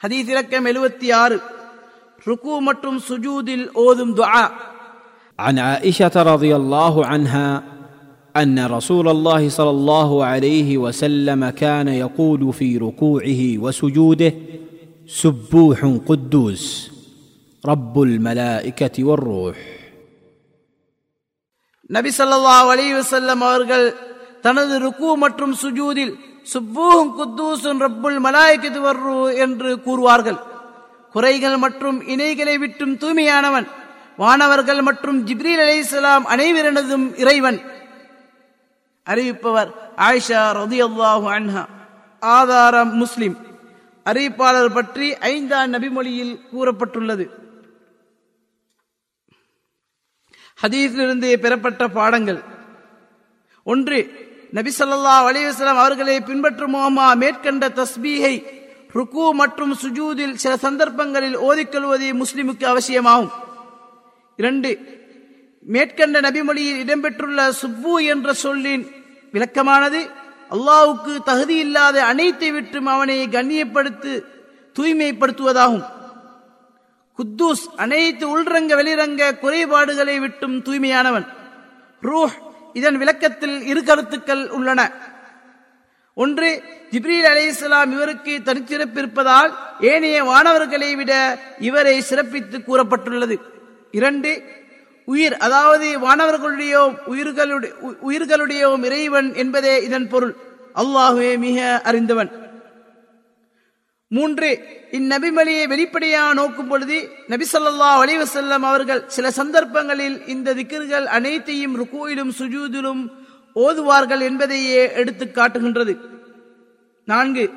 ஹதீஸ் 0.00 0.30
இலக்கம் 0.32 0.66
எழுபத்தி 0.70 1.08
ஆறு 1.22 1.36
ருக்கு 2.26 2.54
மற்றும் 2.68 2.98
சுஜூதில் 3.08 3.66
ஓதும் 3.84 4.14
துஆ 4.20 4.44
عن 5.38 5.56
عائشه 5.60 6.14
رضي 6.32 6.52
الله 6.56 6.94
عنها 7.06 7.46
ان 8.34 8.56
رسول 8.76 9.06
الله 9.08 9.42
صلى 9.50 9.72
الله 9.76 10.10
عليه 10.24 10.70
وسلم 10.78 11.40
كان 11.62 11.88
يقول 12.04 12.42
في 12.52 12.68
ركوعه 12.78 13.40
وسجوده 13.64 14.30
سبوح 15.20 15.78
قدوس 16.08 16.64
رب 17.64 17.94
الملائكه 18.02 18.96
والروح 19.08 19.56
நபி 21.90 22.10
ஸல்லல்லாஹு 22.18 22.66
அலைஹி 22.74 22.94
வஸல்லம் 23.00 23.40
அவர்கள் 23.46 23.86
தனது 24.44 24.74
ருக்கு 24.86 25.08
மற்றும் 25.16 25.54
சுஜூதில் 25.62 26.12
சுப்பூஹும் 26.52 27.12
குத்தூசுன் 27.18 27.80
ரப்புல் 27.80 28.20
மலாய்க்கு 28.20 28.80
வர்ரு 28.80 29.36
என்று 29.36 29.76
கூறுவார்கள். 29.76 30.38
குறைகள் 31.12 31.56
மற்றும் 31.56 32.02
இணைகளை 32.02 32.58
விட்டும் 32.58 32.96
தூய்மையானவன் 32.96 33.66
வானவர்கள் 34.16 34.82
மற்றும் 34.82 35.26
ஜிப்ரீல் 35.26 35.78
இஸ்லாம் 35.78 36.26
அனைவரினதும் 36.26 37.18
இறைவன். 37.18 37.60
அறிவிப்பவர் 39.06 39.72
ஆயிஷா 39.96 40.52
ரதியல்லாஹு 40.52 41.26
அன்ஹா. 41.26 41.66
ஆதாரம் 42.20 42.94
முஸ்லிம். 42.94 43.36
அறிவிப்பாளர் 44.04 44.74
பற்றி 44.74 45.16
ஐந்தாம் 45.16 45.72
நபிமொழியில் 45.72 46.40
கூறப்பட்டுள்ளது. 46.56 47.30
ஹதீஸிலிருந்து 50.62 51.36
பெறப்பட்ட 51.36 51.88
பாடங்கள். 51.88 52.42
ஒன்று 53.64 54.28
நபி 54.52 54.72
ஸல்லல்லாஹு 54.78 55.64
அவர்களை 55.64 56.16
பின்பற்றுமோமா? 56.18 57.16
மேற்கண்ட 57.16 57.68
தஸ்பீகை 57.68 58.44
ருக்கு 58.92 59.34
மற்றும் 59.34 59.76
சுஜூதில் 59.82 60.34
சில 60.34 60.56
சந்தர்ப்பங்களில் 60.56 61.38
ஓதிக்கொள்வது 61.38 62.22
முஸ்லிமுக்கு 62.22 62.64
அவசியமாகும். 62.64 63.30
இரண்டு 64.36 64.78
மேற்கண்ட 65.60 66.20
நபிமொழியில் 66.20 66.80
இடம்பெற்றுள்ள 66.84 67.48
சுப்பு 67.48 68.04
என்ற 68.04 68.32
சொல்லின் 68.32 68.90
விளக்கமானது 69.32 70.10
அல்லாவுக்கு 70.50 71.22
தகுதி 71.24 71.56
இல்லாத 71.56 72.04
அனைத்தை 72.04 72.52
விட்டும் 72.52 72.86
அவனை 72.86 73.28
கண்ணியப்படுத்து 73.28 74.24
தூய்மைப்படுத்துவதாகும். 74.78 75.84
குத்தூஸ் 77.18 77.64
அனைத்து 77.76 78.24
உள்ரங்க 78.28 78.74
வெளிரங்க 78.74 79.38
குறைபாடுகளை 79.38 80.18
விட்டும் 80.18 80.62
தூய்மையானவன். 80.62 81.26
ரூஹ் 82.02 82.48
இதன் 82.72 82.98
விளக்கத்தில் 82.98 83.62
இரு 83.62 83.84
கருத்துக்கள் 83.84 84.48
உள்ளன. 84.48 84.90
ஒன்று 86.14 86.62
ஜிப்ரீல் 86.90 87.28
அலைஹிஸ்ஸலாம் 87.32 87.90
இவருக்கு 87.90 88.40
தனிச்சிறப்பு 88.44 88.98
இருப்பதால் 88.98 89.58
ஏனைய 89.80 90.24
வானவர்களை 90.24 90.96
விட 90.96 91.38
இவரை 91.58 92.00
சிறப்பித்து 92.00 92.58
கூறப்பட்டுள்ளது. 92.58 93.40
இரண்டு 93.90 94.42
உயிர் 95.04 95.36
அதாவது 95.36 95.98
வானவர்களுடைய 95.98 96.98
உயிர்களுடைய 97.06 97.72
உயிர்களுடைய 98.08 98.84
இறைவன் 98.84 99.34
என்பதே 99.34 99.82
இதன் 99.82 100.08
பொருள். 100.08 100.36
அல்லாஹுவே 100.74 101.38
மிக 101.38 101.80
அறிந்தவன். 101.84 102.49
மூன்று 104.12 104.48
இந்நபிமொழியை 104.98 105.68
வெளிப்படையாக 105.68 106.34
நோக்கும் 106.34 106.68
பொழுது 106.68 106.96
நபிசல்லா 107.28 107.90
அலிவசல்லம் 108.02 108.64
அவர்கள் 108.70 109.02
சில 109.06 109.30
சந்தர்ப்பங்களில் 109.30 110.26
இந்த 110.26 110.54
திக்கர்கள் 110.54 111.06
அனைத்தையும் 111.16 111.76
ருக்கோயிலும் 111.80 112.32
சுஜூதிலும் 112.38 113.02
ஓதுவார்கள் 113.56 114.20
என்பதையே 114.20 114.92
எடுத்து 114.94 115.30
காட்டுகின்றது. 115.30 115.94
நான்கு 117.04 117.50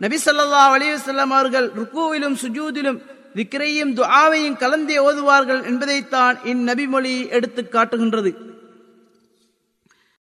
நபிசல்லா 0.00 0.62
அலிவசல்லம் 0.76 1.34
அவர்கள் 1.36 1.68
ருக்கோவிலும் 1.78 2.36
சுஜூதிலும் 2.42 3.00
திக்ரையும் 3.34 3.92
துஆவையும் 3.98 4.60
கலந்தே 4.62 4.98
ஓதுவார்கள் 5.08 5.64
என்பதைத்தான் 5.64 6.36
இந்நபிமொழி 6.44 7.28
எடுத்து 7.28 7.68
காட்டுகின்றது. 7.68 8.30